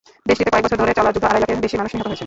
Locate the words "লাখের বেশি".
1.43-1.75